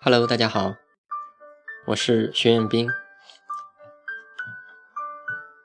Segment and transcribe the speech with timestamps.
[0.00, 0.76] Hello，大家好，
[1.86, 2.88] 我是徐彦斌。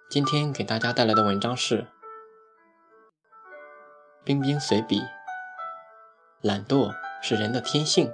[0.09, 1.81] 今天给大家带来的文章是
[4.23, 4.99] 《冰冰随笔》，
[6.41, 8.11] 懒惰是人的天性。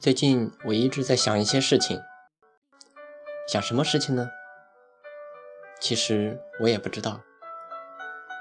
[0.00, 2.02] 最近我一直在想一些事情，
[3.46, 4.28] 想什么事情呢？
[5.80, 7.20] 其实我也不知道。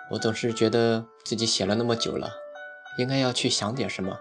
[0.10, 2.32] 我总是觉得自己写了那么久了，
[2.98, 4.20] 应该要去想点什么，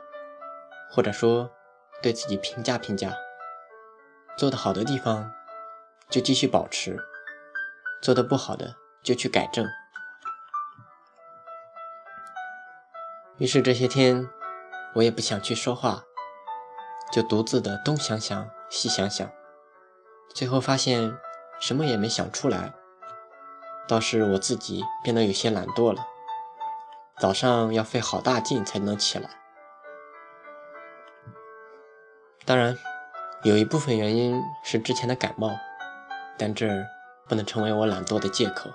[0.91, 1.51] 或者说
[2.03, 3.15] 对自己评价评价。
[4.37, 5.33] 做得好的地方
[6.11, 6.99] 就继续保持，
[8.03, 9.65] 做得不好的就去改正。
[13.39, 14.29] 于是这些天
[14.95, 16.03] 我也不想去说话，
[17.13, 19.31] 就独自的东想想西想想，
[20.35, 21.17] 最后发现
[21.61, 22.75] 什么也没想出来。
[23.87, 26.05] 倒是我自己变得有些懒惰了，
[27.21, 29.31] 早上要费好大劲才能起来。
[32.45, 32.77] 当然，
[33.45, 35.51] 有一部分原因是之前的感冒，
[36.37, 36.69] 但这
[37.29, 38.71] 不能成为我懒惰的借口。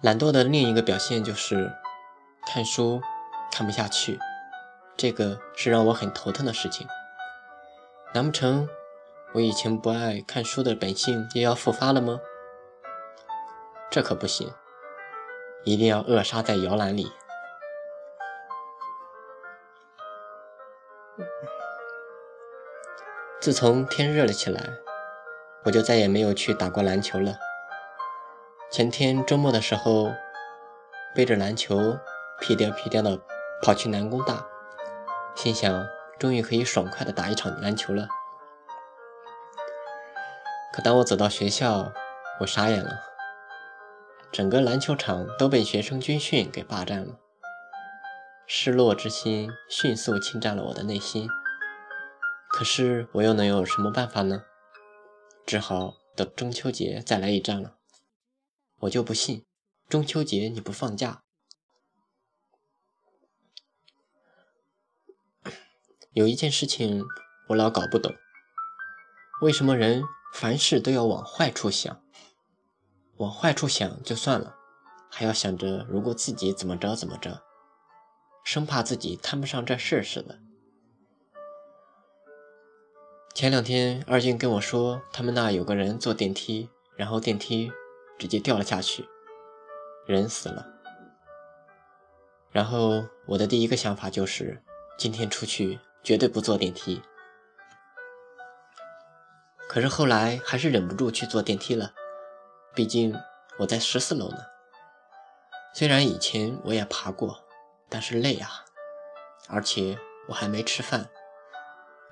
[0.00, 1.72] 懒惰的另一个表现就是
[2.46, 3.02] 看书
[3.50, 4.18] 看不下去，
[4.96, 6.86] 这个是让我很头疼的事情。
[8.14, 8.68] 难不成？
[9.34, 12.20] 我以前不爱看书的本性又要复发了吗？
[13.90, 14.50] 这可不行，
[15.68, 17.12] 一定要扼杀在摇篮里。
[23.38, 24.62] 自从天热了起来，
[25.64, 27.34] 我就再也没有去打过篮球了。
[28.70, 30.10] 前天周末的时候，
[31.14, 31.98] 背着篮球
[32.40, 33.20] 屁颠屁颠的
[33.62, 34.46] 跑去南工大，
[35.34, 35.86] 心想
[36.18, 38.08] 终于可以爽快的打一场篮球了。
[40.72, 41.92] 可当我走到学校，
[42.40, 43.07] 我傻眼了。
[44.30, 47.18] 整个篮球场都被学生军训给霸占了，
[48.46, 51.28] 失落之心迅速侵占了我的内心。
[52.48, 54.44] 可是我又能有什么办法呢？
[55.46, 57.76] 只好等中秋节再来一战了。
[58.80, 59.44] 我就不信
[59.88, 61.22] 中秋节你不放假。
[66.12, 67.04] 有一件事情
[67.48, 68.14] 我老搞不懂，
[69.40, 70.02] 为什么人？
[70.34, 72.02] 凡事都要往坏处想，
[73.18, 74.56] 往坏处想就算了，
[75.10, 77.42] 还要想着如果自己怎么着怎么着，
[78.44, 80.38] 生怕自己摊不上这事似的。
[83.34, 87.70] 前两天二俊跟我说，他们那有个人坐电梯，然后电梯
[88.18, 89.08] 直接掉了下去，
[90.06, 90.66] 人死了。
[92.50, 94.62] 然后我的第一个想法就是，
[94.96, 97.02] 今天出去绝对不坐电梯。
[99.68, 101.92] 可是后来还是忍不住去坐电梯了，
[102.78, 103.12] 毕竟
[103.58, 104.36] 我在十四楼呢。
[105.74, 107.42] 虽然以前我也爬过，
[107.88, 108.64] 但是累啊，
[109.48, 111.08] 而且我还没吃饭。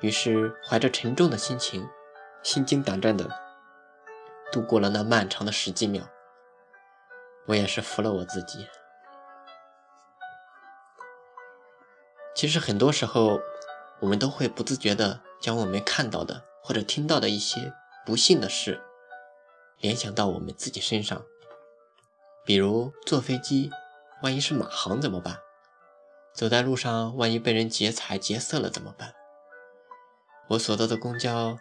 [0.01, 1.89] 于是怀着沉重的心情，
[2.43, 3.31] 心惊胆战的
[4.51, 6.03] 度过了那漫长的十几秒。
[7.47, 8.67] 我也是服了我自己。
[12.35, 13.39] 其实很多时候，
[14.01, 16.43] 我们都会不自觉的将我们看到的。
[16.61, 17.73] 或者听到的一些
[18.05, 18.83] 不幸的事，
[19.79, 21.25] 联想到我们自己身上，
[22.45, 23.71] 比如坐飞机，
[24.23, 25.39] 万一是马航怎么办？
[26.33, 29.15] 走在路上，万一被人劫财劫色了怎么办？
[30.49, 31.59] 我所坐的公交，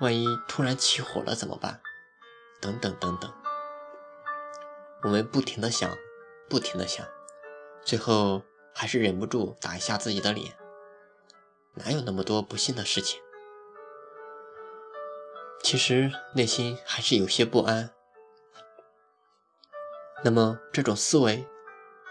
[0.00, 1.80] 万一突然起火了怎么办？
[2.60, 3.32] 等等等等，
[5.02, 5.90] 我们不停的想，
[6.48, 7.06] 不停的想，
[7.84, 8.42] 最后
[8.74, 10.56] 还是忍不住打一下自己的脸。
[11.74, 13.20] 哪有那么多不幸的事情？
[15.66, 17.90] 其实内心还是有些不安。
[20.22, 21.44] 那么这种思维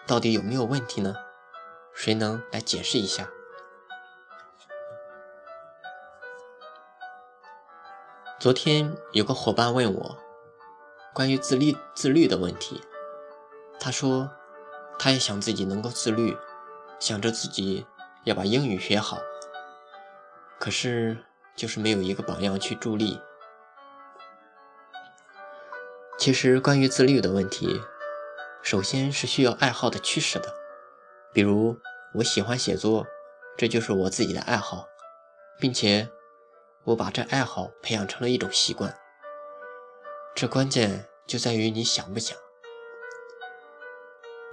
[0.06, 1.16] 到底有没有问题呢？
[1.94, 3.30] 谁能来解释一下？
[8.42, 10.18] 昨天有个伙伴问我
[11.13, 12.81] 关于自律自律的问题，
[13.80, 14.30] 他说
[15.00, 16.38] 他也想自己能够自律，
[17.00, 17.88] 想着自己
[18.25, 19.18] 要把英语学好，
[20.60, 21.24] 可是
[21.56, 23.18] 就是没有一个榜样去助力。
[26.17, 27.81] 其实，关于自律的问题，
[28.63, 30.56] 首先是需要爱好的驱使的。
[31.33, 31.77] 比如，
[32.15, 33.06] 我喜欢写作，
[33.57, 34.88] 这就是我自己的爱好，
[35.59, 36.09] 并且
[36.85, 38.97] 我把这爱好培养成了一种习惯。
[40.33, 42.35] 这关键就在于你想不想。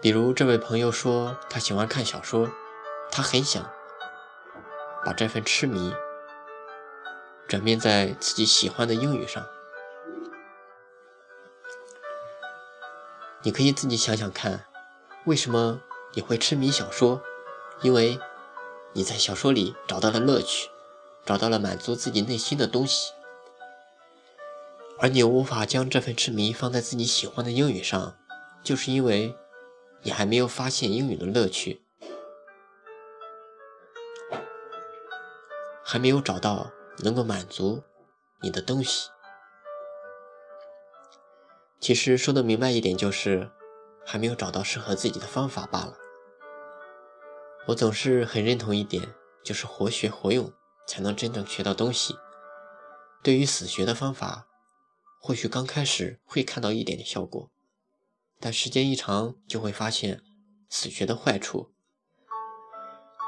[0.02, 2.50] 比如，这位朋友说他喜欢看小说，
[3.10, 3.70] 他很想
[5.06, 5.94] 把这份痴迷
[7.48, 9.46] 转变在自己喜欢的英语上。
[13.44, 14.66] 你可以自己想想看，
[15.24, 15.80] 为什么
[16.14, 17.20] 你会痴迷小说？
[17.82, 18.18] 因为
[18.92, 20.68] 你在小说里找到了乐趣，
[21.26, 23.12] 找到了满足自己内心的东西，
[25.00, 28.16] 而你无法将这份痴迷放在自己喜欢的英语上，
[28.62, 29.34] 就是因为
[30.02, 31.82] 你还没有发现英语的乐趣，
[35.84, 37.82] 还没有找到能够满足
[38.42, 39.08] 你的东西。
[41.82, 43.50] 其实说的明白一点，就是
[44.06, 45.96] 还没有找到适合自己的方法罢了。
[47.66, 49.12] 我总是很认同一点，
[49.42, 50.52] 就是活学活用
[50.86, 52.14] 才能真正学到东西。
[53.20, 54.46] 对于死学的方法，
[55.20, 57.50] 或许刚开始会看到一点点效果，
[58.38, 60.22] 但时间一长就会发现
[60.70, 61.72] 死学的坏处。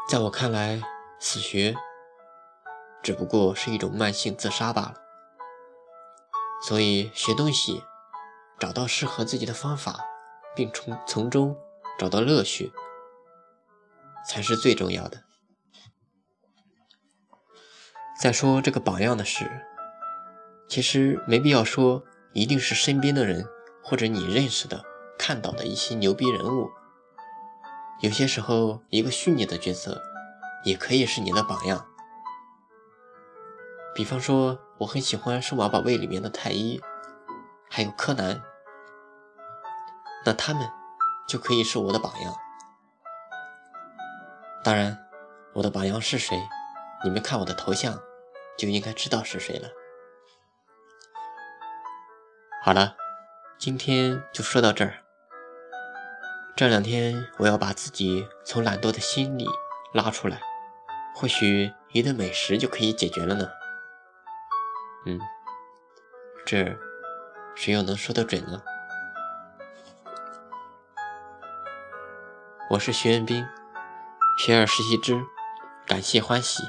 [0.08, 0.80] 在我看来，
[1.18, 1.74] 死学
[3.02, 4.94] 只不过是一种慢性自杀罢了。
[6.68, 7.82] 所以学东西。
[8.58, 10.00] 找到适合自己的方法，
[10.54, 11.56] 并从从中
[11.98, 12.72] 找到乐趣，
[14.26, 15.22] 才是最重要的。
[18.20, 19.66] 再说这个榜样的事，
[20.68, 23.44] 其实没必要说一定是身边的人
[23.82, 24.84] 或者你认识的、
[25.18, 26.70] 看到的一些牛逼人物。
[28.00, 30.00] 有些时候，一个虚拟的角色
[30.64, 31.86] 也可以是你的榜样。
[33.94, 36.80] 比方说，我很喜欢《数码宝贝》里面的太一。
[37.76, 38.40] 还有柯南，
[40.24, 40.70] 那他们
[41.26, 42.32] 就可以是我的榜样。
[44.62, 44.96] 当然，
[45.54, 46.40] 我的榜样是谁，
[47.02, 48.00] 你们看我的头像
[48.56, 49.68] 就应该知道是谁了。
[52.62, 52.94] 好了，
[53.58, 55.02] 今天就说到这儿。
[56.54, 59.48] 这两天我要把自己从懒惰的心里
[59.92, 60.40] 拉出来，
[61.12, 63.48] 或许一顿美食就可以解决了呢。
[65.06, 65.18] 嗯，
[66.46, 66.78] 这。
[67.54, 68.62] 谁又能说得准呢？
[72.70, 73.46] 我是徐彦斌，
[74.38, 75.22] 学而时习之，
[75.86, 76.62] 感谢欢喜。